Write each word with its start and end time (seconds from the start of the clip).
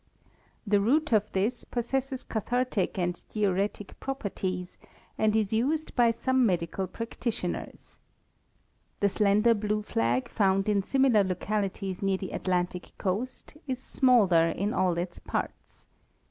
The 0.65 0.81
root 0.81 1.13
of 1.13 1.31
this 1.31 1.63
possesses 1.63 2.23
cathartic 2.23 2.97
and 2.97 3.23
diuretic 3.35 3.99
properties, 3.99 4.79
and 5.15 5.35
is 5.35 5.53
used 5.53 5.95
by 5.95 6.09
some 6.09 6.43
medical 6.43 6.87
practitioners. 6.87 7.99
The 8.99 9.09
slender 9.09 9.53
blue 9.53 9.83
flag 9.83 10.27
found 10.27 10.67
in 10.67 10.81
similar 10.81 11.23
localities 11.23 12.01
near 12.01 12.17
the 12.17 12.31
Atlantic 12.31 12.93
coast, 12.97 13.55
is 13.67 13.77
smaller 13.77 14.49
in 14.49 14.73
all 14.73 14.97
its 14.97 15.19
parts. 15.19 15.85